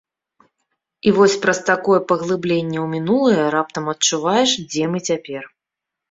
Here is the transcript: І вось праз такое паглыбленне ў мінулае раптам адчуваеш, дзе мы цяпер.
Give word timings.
І 1.09 1.11
вось 1.17 1.33
праз 1.43 1.57
такое 1.71 1.97
паглыбленне 2.11 2.79
ў 2.83 2.91
мінулае 2.93 3.45
раптам 3.57 3.85
адчуваеш, 3.93 4.55
дзе 4.71 4.83
мы 4.95 5.03
цяпер. 5.11 5.43